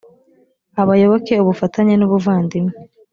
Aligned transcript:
abayoboke 0.81 1.33
ubufatanye 1.43 1.93
n’ubuvandimwe 1.97 2.73